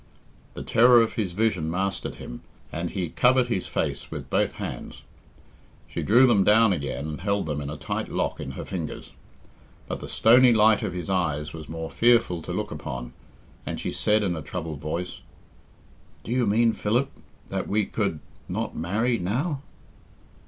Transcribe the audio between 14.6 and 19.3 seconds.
voice, "Do you mean, Philip, that we could not marry